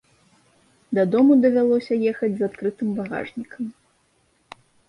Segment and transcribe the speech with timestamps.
[0.99, 3.63] Дадому давялося ехаць з адкрытым багажнікам.